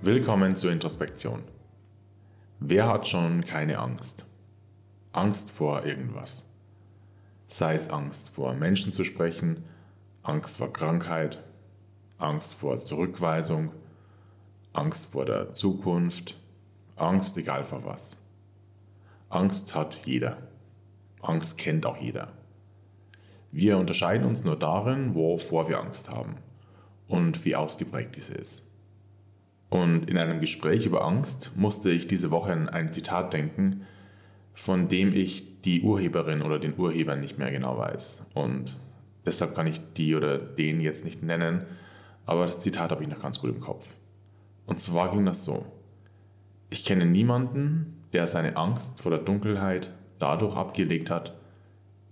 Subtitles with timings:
[0.00, 1.42] Willkommen zur Introspektion.
[2.60, 4.24] Wer hat schon keine Angst?
[5.10, 6.50] Angst vor irgendwas.
[7.48, 9.64] Sei es Angst vor Menschen zu sprechen,
[10.22, 11.42] Angst vor Krankheit,
[12.18, 13.72] Angst vor Zurückweisung,
[14.72, 16.38] Angst vor der Zukunft,
[17.00, 18.22] Angst egal vor was.
[19.28, 20.38] Angst hat jeder.
[21.20, 22.32] Angst kennt auch jeder.
[23.50, 26.36] Wir unterscheiden uns nur darin, wovor wir Angst haben
[27.06, 28.70] und wie ausgeprägt diese ist.
[29.70, 33.86] Und in einem Gespräch über Angst musste ich diese Woche an ein Zitat denken,
[34.54, 38.26] von dem ich die Urheberin oder den Urheber nicht mehr genau weiß.
[38.34, 38.76] Und
[39.26, 41.64] deshalb kann ich die oder den jetzt nicht nennen,
[42.26, 43.94] aber das Zitat habe ich noch ganz gut im Kopf.
[44.66, 45.64] Und zwar ging das so.
[46.70, 51.34] Ich kenne niemanden, der seine Angst vor der Dunkelheit dadurch abgelegt hat,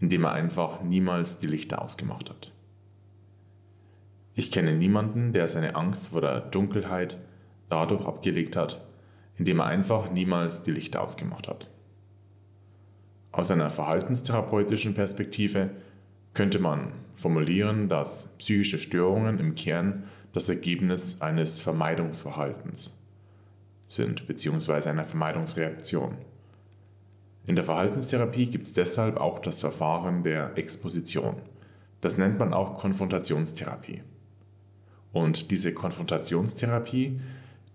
[0.00, 2.52] indem er einfach niemals die Lichter ausgemacht hat.
[4.34, 7.18] Ich kenne niemanden, der seine Angst vor der Dunkelheit
[7.68, 8.82] dadurch abgelegt hat,
[9.36, 11.68] indem er einfach niemals die Lichter ausgemacht hat.
[13.32, 15.70] Aus einer verhaltenstherapeutischen Perspektive
[16.32, 23.02] könnte man formulieren, dass psychische Störungen im Kern das Ergebnis eines Vermeidungsverhaltens
[23.96, 26.16] sind, beziehungsweise einer Vermeidungsreaktion.
[27.46, 31.36] In der Verhaltenstherapie gibt es deshalb auch das Verfahren der Exposition.
[32.00, 34.02] Das nennt man auch Konfrontationstherapie.
[35.12, 37.18] Und diese Konfrontationstherapie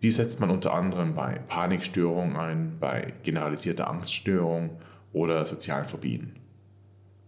[0.02, 4.72] die setzt man unter anderem bei Panikstörungen ein, bei generalisierter Angststörung
[5.14, 6.36] oder sozialen Phobien.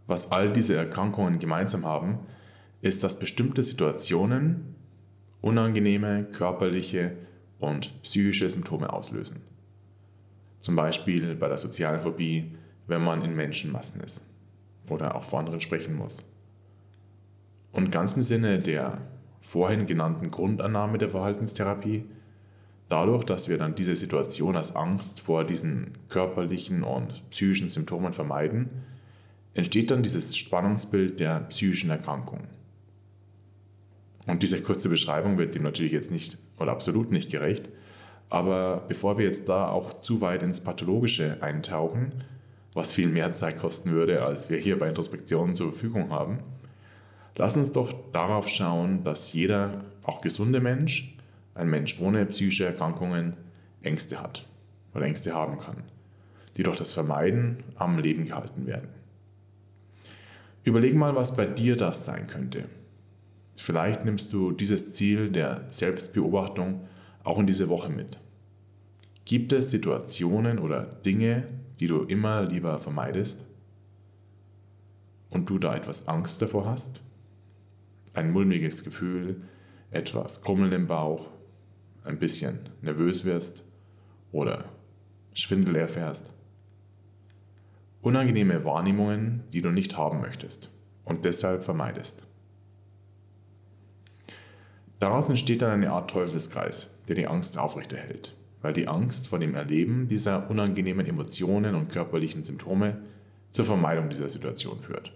[0.08, 2.20] Was all diese Erkrankungen gemeinsam haben,
[2.82, 4.76] ist, dass bestimmte Situationen
[5.42, 7.16] unangenehme körperliche
[7.64, 9.42] und psychische Symptome auslösen.
[10.60, 12.56] Zum Beispiel bei der sozialen Phobie,
[12.88, 14.30] wenn man in Menschenmassen ist
[14.90, 16.30] oder auch vor anderen sprechen muss.
[17.72, 19.02] Und ganz im Sinne der
[19.42, 22.06] vorhin genannten Grundannahme der Verhaltenstherapie
[22.90, 28.70] dadurch, dass wir dann diese Situation als Angst vor diesen körperlichen und psychischen Symptomen vermeiden,
[29.56, 32.42] entsteht dann dieses Spannungsbild der psychischen Erkrankung.
[34.26, 37.70] Und diese kurze Beschreibung wird dem natürlich jetzt nicht oder absolut nicht gerecht.
[38.30, 42.14] Aber bevor wir jetzt da auch zu weit ins Pathologische eintauchen,
[42.74, 46.40] was viel mehr Zeit kosten würde, als wir hier bei Introspektionen zur Verfügung haben,
[47.36, 51.16] lass uns doch darauf schauen, dass jeder, auch gesunde Mensch,
[51.54, 53.38] ein Mensch ohne psychische Erkrankungen
[53.84, 54.48] Ängste hat
[54.96, 55.84] oder Ängste haben kann,
[56.58, 58.90] die durch das Vermeiden am Leben gehalten werden.
[60.64, 62.64] Überleg mal, was bei dir das sein könnte.
[63.56, 66.88] Vielleicht nimmst du dieses Ziel der Selbstbeobachtung
[67.24, 68.20] auch in diese Woche mit.
[69.26, 71.48] Gibt es Situationen oder Dinge,
[71.80, 73.46] die du immer lieber vermeidest
[75.30, 77.02] und du da etwas Angst davor hast?
[78.14, 79.42] Ein mulmiges Gefühl,
[79.92, 81.30] etwas Krummeln im Bauch,
[82.04, 83.64] ein bisschen nervös wirst
[84.32, 84.66] oder
[85.34, 86.34] Schwindel erfährst.
[88.02, 90.70] Unangenehme Wahrnehmungen, die du nicht haben möchtest
[91.06, 92.28] und deshalb vermeidest.
[95.04, 99.54] Daraus entsteht dann eine Art Teufelskreis, der die Angst aufrechterhält, weil die Angst vor dem
[99.54, 103.02] Erleben dieser unangenehmen Emotionen und körperlichen Symptome
[103.52, 105.12] zur Vermeidung dieser Situation führt.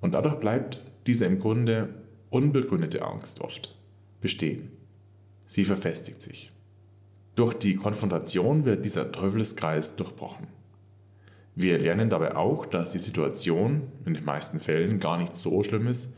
[0.00, 1.90] Und dadurch bleibt diese im Grunde
[2.30, 3.76] unbegründete Angst oft
[4.22, 4.70] bestehen.
[5.44, 6.50] Sie verfestigt sich.
[7.34, 10.46] Durch die Konfrontation wird dieser Teufelskreis durchbrochen.
[11.54, 15.86] Wir lernen dabei auch, dass die Situation in den meisten Fällen gar nicht so schlimm
[15.86, 16.16] ist,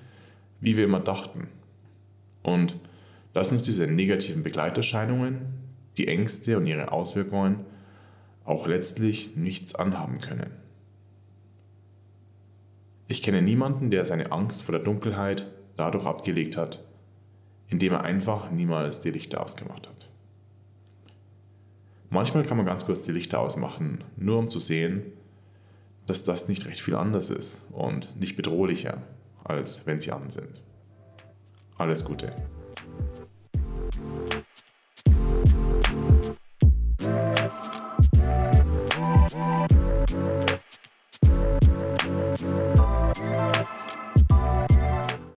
[0.61, 1.49] wie wir immer dachten.
[2.43, 2.77] Und
[3.33, 5.41] dass uns diese negativen Begleiterscheinungen,
[5.97, 7.65] die Ängste und ihre Auswirkungen
[8.45, 10.51] auch letztlich nichts anhaben können.
[13.09, 16.83] Ich kenne niemanden, der seine Angst vor der Dunkelheit dadurch abgelegt hat,
[17.69, 20.09] indem er einfach niemals die Lichter ausgemacht hat.
[22.11, 25.03] Manchmal kann man ganz kurz die Lichter ausmachen, nur um zu sehen,
[26.07, 29.03] dass das nicht recht viel anders ist und nicht bedrohlicher,
[29.45, 30.61] als wenn sie an sind.
[31.83, 32.33] Alles Gute.